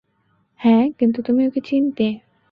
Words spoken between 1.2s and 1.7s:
তুমি ওকে